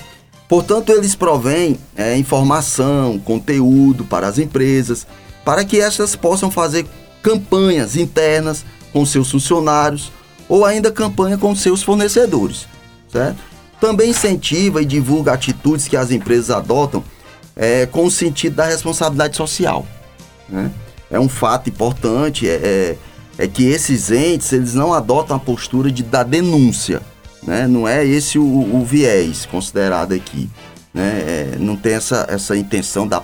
Portanto, 0.47 0.91
eles 0.91 1.15
provêm 1.15 1.79
é, 1.95 2.17
informação, 2.17 3.17
conteúdo 3.19 4.03
para 4.03 4.27
as 4.27 4.37
empresas, 4.37 5.07
para 5.43 5.63
que 5.65 5.79
estas 5.79 6.15
possam 6.15 6.51
fazer 6.51 6.85
campanhas 7.21 7.95
internas 7.95 8.65
com 8.91 9.05
seus 9.05 9.31
funcionários 9.31 10.11
ou 10.47 10.65
ainda 10.65 10.91
campanha 10.91 11.37
com 11.37 11.55
seus 11.55 11.81
fornecedores, 11.81 12.67
certo? 13.11 13.37
Também 13.79 14.11
incentiva 14.11 14.81
e 14.81 14.85
divulga 14.85 15.33
atitudes 15.33 15.87
que 15.87 15.97
as 15.97 16.11
empresas 16.11 16.49
adotam 16.49 17.03
é, 17.55 17.85
com 17.85 18.05
o 18.05 18.11
sentido 18.11 18.55
da 18.57 18.65
responsabilidade 18.65 19.35
social. 19.35 19.85
Né? 20.47 20.71
É 21.09 21.19
um 21.19 21.29
fato 21.29 21.69
importante, 21.69 22.47
é, 22.47 22.53
é, 23.37 23.43
é 23.43 23.47
que 23.47 23.63
esses 23.65 24.11
entes 24.11 24.51
eles 24.53 24.73
não 24.73 24.93
adotam 24.93 25.35
a 25.35 25.39
postura 25.39 25.91
de, 25.91 26.03
da 26.03 26.23
denúncia. 26.23 27.01
Né? 27.45 27.67
Não 27.67 27.87
é 27.87 28.05
esse 28.05 28.37
o, 28.39 28.43
o 28.43 28.85
viés 28.85 29.45
considerado 29.45 30.13
aqui. 30.13 30.49
Né? 30.93 31.23
É, 31.53 31.55
não 31.59 31.75
tem 31.75 31.93
essa, 31.93 32.25
essa 32.29 32.55
intenção 32.55 33.07
da, 33.07 33.21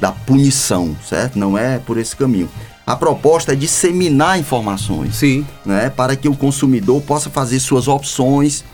da 0.00 0.12
punição, 0.12 0.96
certo? 1.06 1.38
Não 1.38 1.56
é 1.58 1.78
por 1.78 1.98
esse 1.98 2.14
caminho. 2.16 2.48
A 2.86 2.96
proposta 2.96 3.52
é 3.52 3.56
disseminar 3.56 4.38
informações 4.38 5.16
Sim. 5.16 5.46
né, 5.66 5.90
para 5.90 6.16
que 6.16 6.26
o 6.28 6.34
consumidor 6.34 7.02
possa 7.02 7.28
fazer 7.28 7.60
suas 7.60 7.86
opções 7.86 8.64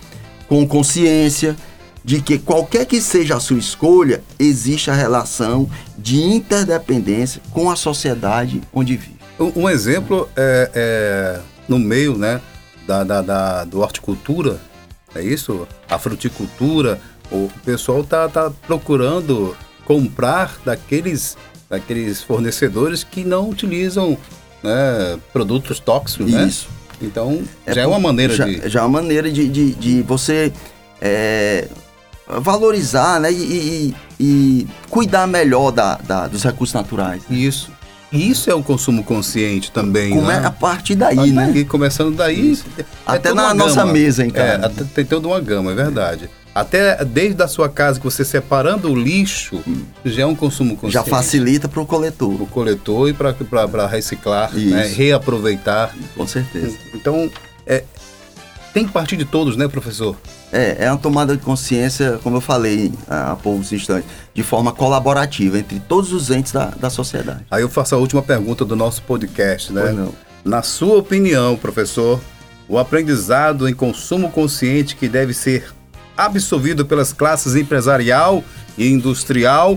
com 0.47 0.65
consciência 0.69 1.57
de 2.05 2.21
que 2.21 2.39
qualquer 2.39 2.85
que 2.87 3.01
seja 3.01 3.35
a 3.37 3.41
sua 3.41 3.59
escolha, 3.59 4.23
existe 4.39 4.91
a 4.91 4.95
relação 4.95 5.69
de 5.99 6.23
interdependência 6.23 7.41
com 7.51 7.71
a 7.71 7.75
sociedade 7.75 8.61
onde 8.73 8.97
vive. 8.97 9.17
Um, 9.41 9.69
exemplo 9.69 10.29
é, 10.37 10.71
é 10.75 11.41
no 11.67 11.79
meio 11.79 12.17
né, 12.17 12.41
da, 12.87 13.03
da, 13.03 13.23
da- 13.23 13.65
do 13.65 13.81
horticultura, 13.81 14.61
é 15.15 15.23
isso? 15.23 15.67
A 15.89 15.99
fruticultura, 15.99 17.01
o 17.31 17.49
pessoal 17.65 18.03
tá, 18.05 18.29
tá 18.29 18.51
procurando 18.67 19.57
comprar 19.85 20.57
daqueles, 20.65 21.37
daqueles 21.69 22.23
fornecedores 22.23 23.05
que 23.05 23.25
não 23.25 23.49
utilizam 23.51 24.17
né, 24.63 25.19
produtos 25.33 25.79
tóxicos, 25.79 26.31
né? 26.33 26.45
Isso. 26.47 26.69
Então, 27.03 27.43
já 27.67 27.83
é 27.83 27.87
uma 27.87 27.99
maneira 27.99 28.35
já, 28.35 28.45
de... 28.47 28.69
já 28.69 28.81
é 28.81 28.83
uma 28.83 29.01
maneira 29.03 29.31
de, 29.31 29.49
de, 29.49 29.75
de 29.75 30.03
você 30.03 30.53
é, 31.01 31.69
valorizar 32.27 33.21
né, 33.21 33.31
e, 33.33 33.37
e- 33.37 33.95
e 34.21 34.67
cuidar 34.89 35.27
melhor 35.27 35.71
da, 35.71 35.97
da- 35.97 36.27
dos 36.29 36.43
recursos 36.43 36.73
naturais. 36.73 37.23
Isso. 37.29 37.71
E 38.15 38.31
isso 38.31 38.49
é 38.49 38.55
um 38.55 38.63
consumo 38.63 39.03
consciente 39.03 39.73
também, 39.73 40.17
é 40.17 40.21
né? 40.21 40.43
a 40.45 40.51
partir 40.51 40.95
daí, 40.95 41.33
né? 41.33 41.53
E 41.55 41.65
começando 41.65 42.15
daí... 42.17 42.57
é 42.79 42.85
Até 43.05 43.35
na 43.35 43.53
nossa 43.53 43.81
gama. 43.81 43.93
mesa, 43.93 44.25
hein, 44.25 44.33
É, 44.35 44.59
tem 44.95 45.05
toda 45.05 45.27
uma 45.27 45.41
gama, 45.41 45.73
é 45.73 45.75
verdade. 45.75 46.31
Até 46.55 47.05
desde 47.05 47.43
a 47.43 47.49
sua 47.49 47.69
casa, 47.69 47.99
que 47.99 48.05
você 48.05 48.25
separando 48.25 48.89
o 48.89 48.95
lixo, 48.95 49.61
já 50.05 50.23
é 50.23 50.27
um 50.27 50.37
consumo 50.37 50.77
consciente. 50.77 50.93
Já 50.95 51.03
facilita 51.03 51.69
para 51.69 51.81
o 51.81 51.87
coletor, 51.87 52.33
Para 52.35 52.45
o 52.45 52.47
coletor 52.47 53.09
e 53.09 53.13
para 53.13 53.87
reciclar, 53.89 54.55
né, 54.55 54.87
reaproveitar. 54.87 55.93
com 56.17 56.27
certeza. 56.29 56.77
Então, 56.95 57.29
é, 57.67 57.83
tem 58.73 58.87
que 58.87 58.93
partir 58.93 59.17
de 59.17 59.25
todos, 59.25 59.57
né, 59.57 59.67
professor? 59.67 60.17
É, 60.55 60.85
é 60.85 60.91
uma 60.91 60.99
tomada 60.99 61.37
de 61.37 61.43
consciência, 61.43 62.21
como 62.23 62.37
eu 62.37 62.41
falei 62.41 62.93
há 63.09 63.35
poucos 63.35 63.73
instantes, 63.73 64.09
de 64.33 64.43
forma 64.45 64.73
colaborativa 64.73 65.59
entre 65.59 65.81
todos 65.81 66.13
os 66.13 66.31
entes 66.31 66.53
da, 66.53 66.67
da 66.67 66.89
sociedade. 66.89 67.45
Aí 67.51 67.63
eu 67.63 67.69
faço 67.69 67.97
a 67.97 67.99
última 67.99 68.23
pergunta 68.23 68.65
do 68.65 68.77
nosso 68.77 69.03
podcast, 69.03 69.73
né? 69.73 70.09
Na 70.45 70.63
sua 70.63 70.99
opinião, 70.99 71.57
professor, 71.57 72.21
o 72.69 72.79
aprendizado 72.79 73.69
em 73.69 73.75
consumo 73.75 74.31
consciente 74.31 74.95
que 74.95 75.09
deve 75.09 75.35
ser 75.35 75.75
absorvido 76.17 76.87
pelas 76.87 77.13
classes 77.13 77.57
empresarial 77.57 78.45
e 78.79 78.89
industrial 78.89 79.77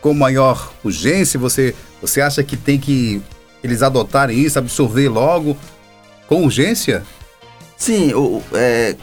com 0.00 0.14
maior 0.14 0.72
urgência, 0.84 1.40
você, 1.40 1.74
você 2.00 2.20
acha 2.20 2.44
que 2.44 2.56
tem 2.56 2.78
que 2.78 3.20
eles 3.60 3.82
adotarem 3.82 4.38
isso, 4.38 4.56
absorver 4.56 5.08
logo 5.08 5.56
com 6.28 6.44
urgência? 6.44 7.02
Sim, 7.76 8.14
o, 8.14 8.40
é, 8.54 8.94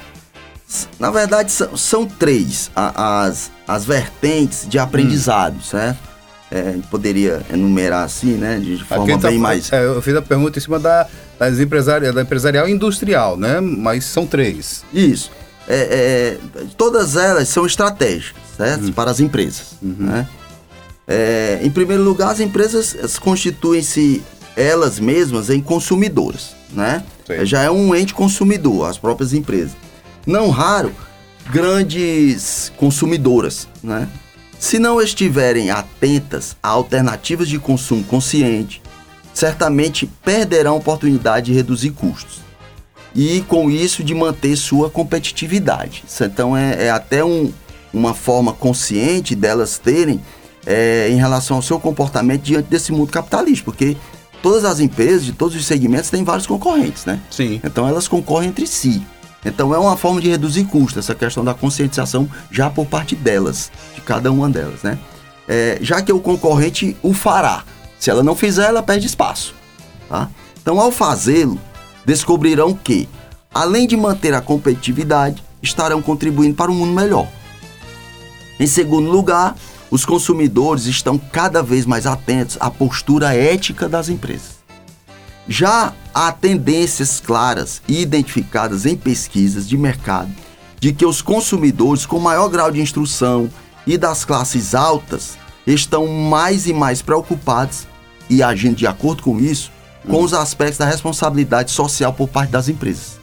na 1.00 1.10
verdade 1.12 1.52
são, 1.52 1.76
são 1.78 2.06
três 2.06 2.70
a- 2.76 3.24
as, 3.26 3.52
as 3.68 3.86
vertentes 3.86 4.68
de 4.68 4.78
aprendizado, 4.80 5.62
certo? 5.64 6.00
É, 6.52 6.76
poderia 6.92 7.42
enumerar 7.52 8.04
assim, 8.04 8.34
né? 8.34 8.60
De, 8.60 8.78
de 8.78 8.84
forma 8.84 9.18
tá- 9.20 9.30
bem 9.30 9.40
mais. 9.40 9.72
é, 9.74 9.86
eu 9.86 10.02
fiz 10.02 10.16
a 10.16 10.22
pergunta 10.22 10.60
em 10.60 10.62
cima 10.62 10.78
da, 10.80 11.08
das 11.40 11.60
empresari, 11.60 12.12
da 12.12 12.22
empresarial 12.22 12.68
e 12.68 12.72
industrial, 12.72 13.36
né? 13.38 13.60
Mas 13.60 14.06
são 14.06 14.28
três. 14.28 14.84
Isso. 14.94 15.32
É, 15.68 16.38
é, 16.56 16.68
todas 16.78 17.16
elas 17.16 17.48
são 17.50 17.66
estratégicas, 17.66 18.42
certo? 18.56 18.84
Uhum. 18.86 18.92
Para 18.92 19.10
as 19.10 19.20
empresas. 19.20 19.76
Né? 19.82 20.28
É, 21.08 21.60
em 21.64 21.70
primeiro 21.72 22.04
lugar, 22.04 22.32
as 22.32 22.40
empresas 22.40 23.18
constituem-se 23.20 24.22
elas 24.56 25.00
mesmas 25.00 25.50
em 25.50 25.60
consumidoras, 25.62 26.56
né? 26.72 27.04
Sim. 27.26 27.46
Já 27.46 27.62
é 27.64 27.72
um 27.72 27.96
ente 27.96 28.14
consumidor, 28.14 28.88
as 28.90 28.98
próprias 28.98 29.34
empresas. 29.34 29.72
Não 30.26 30.50
raro, 30.50 30.94
grandes 31.52 32.72
consumidoras, 32.78 33.68
né? 33.84 34.08
Se 34.60 34.80
não 34.80 35.02
estiverem 35.02 35.72
atentas 35.72 36.56
a 36.64 36.70
alternativas 36.70 37.50
de 37.50 37.60
consumo 37.60 38.04
consciente, 38.06 38.82
certamente 39.34 40.06
perderão 40.24 40.74
a 40.74 40.78
oportunidade 40.78 41.48
de 41.48 41.54
reduzir 41.54 41.90
custos 41.92 42.42
e 43.16 43.42
com 43.48 43.70
isso 43.70 44.04
de 44.04 44.14
manter 44.16 44.56
sua 44.56 44.90
competitividade. 44.90 46.04
Então 46.22 46.56
é, 46.56 46.86
é 46.86 46.90
até 46.92 47.24
um- 47.26 47.52
uma 47.94 48.14
forma 48.14 48.54
consciente 48.54 49.36
delas 49.36 49.78
terem 49.78 50.22
é, 50.66 51.10
em 51.12 51.18
relação 51.18 51.58
ao 51.58 51.62
seu 51.62 51.78
comportamento 51.78 52.42
diante 52.44 52.70
desse 52.70 52.94
mundo 52.94 53.12
capitalista, 53.12 53.66
porque 53.66 53.98
todas 54.42 54.64
as 54.64 54.80
empresas 54.80 55.26
de 55.26 55.34
todos 55.34 55.58
os 55.58 55.66
segmentos 55.66 56.10
têm 56.10 56.24
vários 56.24 56.48
concorrentes, 56.48 57.04
né? 57.06 57.20
Sim. 57.30 57.60
Então 57.64 57.86
elas 57.86 58.08
concorrem 58.08 58.48
entre 58.48 58.66
si. 58.66 59.04
Então 59.46 59.74
é 59.74 59.78
uma 59.78 59.98
forma 59.98 60.22
de 60.22 60.30
reduzir 60.30 60.66
custos, 60.66 60.98
essa 60.98 61.16
questão 61.16 61.44
da 61.44 61.54
conscientização 61.54 62.30
já 62.50 62.70
por 62.70 62.86
parte 62.86 63.16
delas, 63.16 63.72
de 63.94 64.02
cada 64.02 64.32
uma 64.32 64.50
delas, 64.50 64.84
né? 64.84 64.98
É, 65.48 65.78
já 65.82 66.02
que 66.02 66.14
o 66.14 66.20
concorrente 66.20 66.96
o 67.04 67.14
fará. 67.14 67.64
Se 68.00 68.10
ela 68.10 68.24
não 68.24 68.36
fizer, 68.36 68.68
ela 68.68 68.82
perde 68.82 69.06
espaço. 69.06 69.54
Tá? 70.10 70.30
Então, 70.62 70.80
ao 70.80 70.92
fazê-lo, 70.92 71.60
descobrirão 72.06 72.74
que, 72.74 73.10
além 73.54 73.88
de 73.88 73.98
manter 73.98 74.34
a 74.34 74.42
competitividade, 74.42 75.44
estarão 75.62 76.02
contribuindo 76.02 76.56
para 76.56 76.72
um 76.72 76.76
mundo 76.76 76.94
melhor. 76.94 77.28
Em 78.60 78.68
segundo 78.68 79.10
lugar, 79.10 79.56
os 79.90 80.06
consumidores 80.06 80.86
estão 80.86 81.18
cada 81.18 81.62
vez 81.62 81.86
mais 81.86 82.06
atentos 82.06 82.58
à 82.60 82.70
postura 82.70 83.34
ética 83.34 83.88
das 83.90 84.10
empresas. 84.10 84.58
Já 85.48 85.94
há 86.14 86.32
tendências 86.32 87.20
claras 87.20 87.82
e 87.88 88.02
identificadas 88.02 88.86
em 88.86 88.96
pesquisas 88.96 89.68
de 89.68 89.78
mercado 89.78 90.32
de 90.80 90.92
que 90.92 91.06
os 91.06 91.22
consumidores 91.22 92.06
com 92.06 92.20
maior 92.20 92.50
grau 92.50 92.70
de 92.70 92.82
instrução 92.82 93.50
e 93.88 93.98
das 93.98 94.26
classes 94.26 94.76
altas 94.76 95.38
estão 95.66 96.06
mais 96.08 96.68
e 96.68 96.74
mais 96.74 97.02
preocupados 97.02 97.88
e 98.30 98.44
agindo 98.44 98.76
de 98.76 98.86
acordo 98.86 99.24
com 99.24 99.40
isso 99.40 99.72
com 100.06 100.22
os 100.22 100.34
aspectos 100.34 100.80
da 100.80 100.86
responsabilidade 100.86 101.72
social 101.72 102.12
por 102.12 102.28
parte 102.28 102.50
das 102.50 102.68
empresas. 102.68 103.18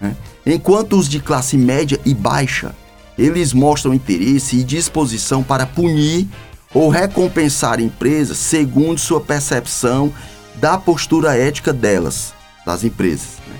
né? 0.00 0.16
Enquanto 0.44 0.96
os 0.96 1.08
de 1.08 1.20
classe 1.20 1.56
média 1.56 2.00
e 2.04 2.12
baixa, 2.12 2.74
eles 3.16 3.52
mostram 3.52 3.94
interesse 3.94 4.56
e 4.56 4.64
disposição 4.64 5.42
para 5.42 5.66
punir 5.66 6.26
ou 6.74 6.88
recompensar 6.88 7.80
empresas 7.80 8.38
segundo 8.38 8.98
sua 8.98 9.20
percepção 9.20 10.12
da 10.60 10.76
postura 10.76 11.36
ética 11.36 11.72
delas, 11.72 12.34
das 12.66 12.84
empresas. 12.84 13.38
Né? 13.46 13.56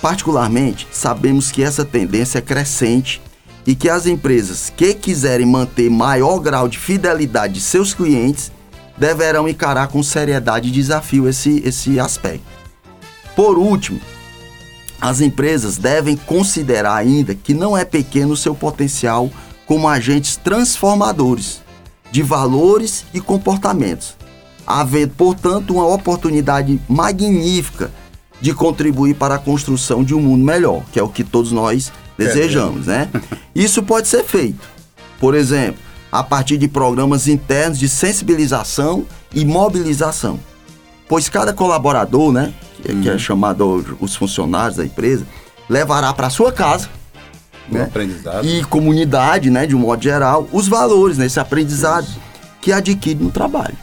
Particularmente, 0.00 0.86
sabemos 0.92 1.50
que 1.50 1.62
essa 1.62 1.84
tendência 1.84 2.38
é 2.38 2.42
crescente 2.42 3.20
e 3.66 3.74
que 3.74 3.88
as 3.88 4.06
empresas 4.06 4.72
que 4.74 4.94
quiserem 4.94 5.46
manter 5.46 5.90
maior 5.90 6.38
grau 6.38 6.68
de 6.68 6.78
fidelidade 6.78 7.54
de 7.54 7.60
seus 7.60 7.92
clientes 7.92 8.52
deverão 8.96 9.48
encarar 9.48 9.88
com 9.88 10.02
seriedade 10.02 10.68
e 10.68 10.72
desafio 10.72 11.28
esse, 11.28 11.62
esse 11.64 11.98
aspecto. 11.98 12.46
Por 13.34 13.58
último, 13.58 14.00
as 15.00 15.20
empresas 15.20 15.76
devem 15.76 16.16
considerar 16.16 16.96
ainda 16.96 17.34
que 17.34 17.52
não 17.52 17.76
é 17.76 17.84
pequeno 17.84 18.32
o 18.32 18.36
seu 18.36 18.54
potencial 18.54 19.30
como 19.66 19.88
agentes 19.88 20.36
transformadores 20.36 21.60
de 22.10 22.22
valores 22.22 23.04
e 23.12 23.20
comportamentos, 23.20 24.16
havendo, 24.66 25.14
portanto, 25.14 25.74
uma 25.74 25.86
oportunidade 25.86 26.80
magnífica 26.88 27.90
de 28.40 28.52
contribuir 28.52 29.14
para 29.14 29.36
a 29.36 29.38
construção 29.38 30.04
de 30.04 30.14
um 30.14 30.20
mundo 30.20 30.44
melhor, 30.44 30.82
que 30.92 30.98
é 30.98 31.02
o 31.02 31.08
que 31.08 31.24
todos 31.24 31.52
nós 31.52 31.92
desejamos, 32.18 32.86
né? 32.86 33.08
Isso 33.54 33.82
pode 33.82 34.08
ser 34.08 34.24
feito, 34.24 34.68
por 35.18 35.34
exemplo, 35.34 35.80
a 36.10 36.22
partir 36.22 36.58
de 36.58 36.68
programas 36.68 37.28
internos 37.28 37.78
de 37.78 37.88
sensibilização 37.88 39.06
e 39.34 39.44
mobilização, 39.44 40.38
pois 41.08 41.28
cada 41.28 41.52
colaborador, 41.52 42.32
né, 42.32 42.52
que, 42.82 42.94
que 43.02 43.08
é 43.08 43.12
uhum. 43.12 43.18
chamado 43.18 43.96
os 44.00 44.14
funcionários 44.14 44.76
da 44.76 44.84
empresa, 44.84 45.26
levará 45.68 46.12
para 46.12 46.30
sua 46.30 46.52
casa 46.52 46.88
né? 47.68 47.84
aprendizado. 47.84 48.46
e 48.46 48.64
comunidade, 48.64 49.50
né, 49.50 49.66
de 49.66 49.74
um 49.74 49.78
modo 49.78 50.02
geral, 50.02 50.48
os 50.52 50.68
valores, 50.68 51.18
né, 51.18 51.26
esse 51.26 51.40
aprendizado 51.40 52.04
Isso. 52.04 52.20
que 52.60 52.72
adquire 52.72 53.22
no 53.22 53.30
trabalho. 53.30 53.76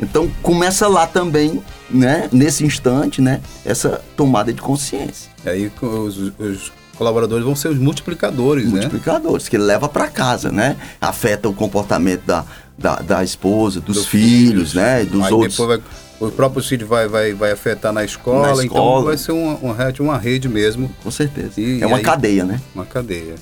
Então 0.00 0.30
começa 0.42 0.86
lá 0.86 1.06
também, 1.06 1.62
né, 1.90 2.28
nesse 2.32 2.64
instante, 2.64 3.20
né, 3.20 3.40
essa 3.64 4.00
tomada 4.16 4.52
de 4.52 4.60
consciência. 4.60 5.30
E 5.44 5.48
aí 5.48 5.72
os, 5.80 6.32
os 6.38 6.72
colaboradores 6.98 7.44
vão 7.44 7.54
ser 7.54 7.68
os 7.68 7.78
multiplicadores, 7.78 8.64
né? 8.66 8.72
Multiplicadores, 8.72 9.48
que 9.48 9.56
leva 9.56 9.88
para 9.88 10.08
casa, 10.08 10.50
né? 10.50 10.76
Afeta 11.00 11.48
o 11.48 11.54
comportamento 11.54 12.22
da, 12.26 12.44
da, 12.76 12.96
da 12.96 13.24
esposa, 13.24 13.80
dos, 13.80 14.06
filhos, 14.06 14.72
filhos, 14.72 14.74
né? 14.74 15.04
Dos 15.04 15.30
outros. 15.30 15.56
Vai, 15.56 15.80
o 16.20 16.30
próprio 16.32 16.62
filho 16.62 16.86
vai, 16.86 17.06
vai, 17.06 17.32
vai 17.32 17.52
afetar 17.52 17.92
na 17.92 18.04
escola, 18.04 18.48
na 18.48 18.52
então 18.52 18.64
escola. 18.64 18.90
então 18.90 19.04
vai 19.04 19.16
ser 19.16 19.32
uma, 19.32 19.54
uma, 19.54 19.74
rede, 19.74 20.02
uma 20.02 20.18
rede 20.18 20.48
mesmo. 20.48 20.90
Com 21.02 21.10
certeza. 21.10 21.60
E, 21.60 21.80
é 21.80 21.86
uma 21.86 21.98
aí, 21.98 22.02
cadeia, 22.02 22.44
né? 22.44 22.60
Uma 22.74 22.84
cadeia. 22.84 23.36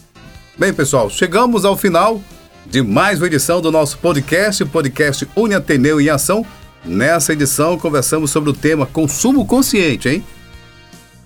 Bem, 0.59 0.73
pessoal, 0.73 1.09
chegamos 1.09 1.65
ao 1.65 1.77
final 1.77 2.21
de 2.71 2.83
mais 2.83 3.21
uma 3.21 3.27
edição 3.27 3.61
do 3.61 3.71
nosso 3.71 3.99
podcast, 3.99 4.63
o 4.63 4.67
podcast 4.67 5.27
Uni 5.37 5.55
Ateneu 5.55 6.01
em 6.01 6.09
Ação. 6.09 6.45
Nessa 6.85 7.33
edição, 7.33 7.79
conversamos 7.79 8.31
sobre 8.31 8.51
o 8.51 8.53
tema 8.53 8.87
consumo 8.87 9.47
consciente, 9.47 10.09
hein? 10.09 10.25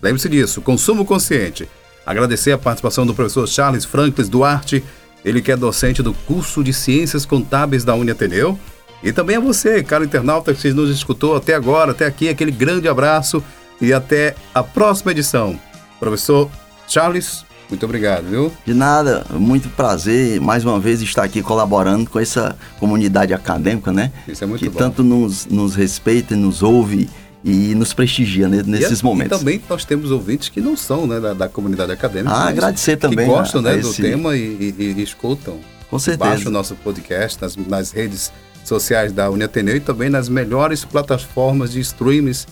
Lembre-se 0.02 0.28
disso, 0.28 0.60
consumo 0.60 1.04
consciente. 1.04 1.68
Agradecer 2.04 2.52
a 2.52 2.58
participação 2.58 3.06
do 3.06 3.14
professor 3.14 3.46
Charles 3.46 3.84
Franklin 3.84 4.28
Duarte, 4.28 4.84
ele 5.24 5.42
que 5.42 5.52
é 5.52 5.56
docente 5.56 6.02
do 6.02 6.14
curso 6.14 6.62
de 6.62 6.72
Ciências 6.72 7.26
Contábeis 7.26 7.84
da 7.84 7.94
Uni 7.94 8.10
Ateneu. 8.10 8.58
E 9.02 9.12
também 9.12 9.36
a 9.36 9.40
você, 9.40 9.82
caro 9.82 10.04
internauta 10.04 10.54
que 10.54 10.72
nos 10.72 10.90
escutou 10.90 11.36
até 11.36 11.54
agora, 11.54 11.92
até 11.92 12.06
aqui, 12.06 12.28
aquele 12.28 12.52
grande 12.52 12.88
abraço 12.88 13.42
e 13.80 13.92
até 13.92 14.34
a 14.54 14.62
próxima 14.62 15.12
edição. 15.12 15.58
Professor 15.98 16.50
Charles, 16.86 17.44
muito 17.70 17.84
obrigado, 17.84 18.24
viu? 18.24 18.52
De 18.66 18.74
nada, 18.74 19.24
muito 19.30 19.68
prazer 19.70 20.40
mais 20.40 20.64
uma 20.64 20.78
vez 20.78 21.00
estar 21.00 21.22
aqui 21.22 21.42
colaborando 21.42 22.10
com 22.10 22.18
essa 22.18 22.56
comunidade 22.78 23.32
acadêmica, 23.32 23.92
né? 23.92 24.12
Isso 24.26 24.42
é 24.42 24.46
muito 24.46 24.60
que 24.60 24.68
bom. 24.68 24.72
Que 24.72 24.78
tanto 24.78 25.02
nos, 25.02 25.46
nos 25.46 25.74
respeita, 25.74 26.34
nos 26.34 26.62
ouve 26.62 27.08
e 27.44 27.74
nos 27.74 27.92
prestigia 27.92 28.48
né, 28.48 28.62
nesses 28.66 29.00
e, 29.00 29.04
momentos. 29.04 29.36
E 29.36 29.38
também 29.38 29.62
nós 29.68 29.84
temos 29.84 30.10
ouvintes 30.10 30.48
que 30.48 30.60
não 30.60 30.76
são 30.76 31.06
né, 31.06 31.20
da, 31.20 31.32
da 31.32 31.48
comunidade 31.48 31.92
acadêmica. 31.92 32.34
Ah, 32.34 32.48
agradecer 32.48 32.96
também. 32.96 33.26
Que 33.26 33.32
gostam 33.32 33.62
né, 33.62 33.78
esse... 33.78 34.02
do 34.02 34.08
tema 34.08 34.36
e, 34.36 34.74
e, 34.78 34.94
e, 34.98 35.02
escutam. 35.02 35.58
Com 35.88 35.98
certeza. 35.98 36.48
O 36.48 36.52
nosso 36.52 36.74
podcast 36.76 37.40
nas, 37.40 37.56
nas 37.56 37.90
redes 37.92 38.32
sociais 38.64 39.12
da 39.12 39.30
Uniateneu 39.30 39.76
e 39.76 39.80
também 39.80 40.10
nas 40.10 40.28
melhores 40.28 40.84
plataformas 40.84 41.72
de 41.72 41.80
streams 41.80 42.46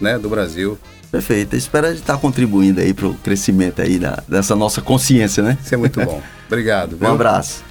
né, 0.00 0.18
do 0.18 0.28
Brasil. 0.28 0.78
Perfeito. 1.10 1.56
Espero 1.56 1.86
estar 1.88 2.18
contribuindo 2.18 2.80
aí 2.80 2.92
para 2.92 3.06
o 3.06 3.14
crescimento 3.14 3.80
aí 3.80 3.98
da, 3.98 4.22
dessa 4.28 4.54
nossa 4.54 4.80
consciência, 4.80 5.42
né? 5.42 5.56
Isso 5.62 5.74
é 5.74 5.78
muito 5.78 6.00
bom. 6.04 6.22
Obrigado. 6.46 6.96
Viu? 6.98 7.08
Um 7.08 7.12
abraço. 7.12 7.64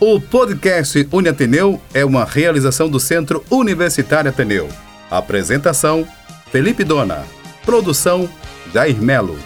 O 0.00 0.20
podcast 0.20 1.08
Uniateneu 1.10 1.80
é 1.92 2.04
uma 2.04 2.24
realização 2.24 2.88
do 2.88 3.00
Centro 3.00 3.44
Universitário 3.50 4.30
Ateneu. 4.30 4.68
Apresentação: 5.10 6.06
Felipe 6.50 6.84
Dona. 6.84 7.24
Produção: 7.64 8.28
Jair 8.72 9.00
Melo. 9.00 9.38